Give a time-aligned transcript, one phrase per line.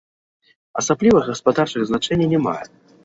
[0.81, 2.63] Асаблівага гаспадарчага значэння не мае.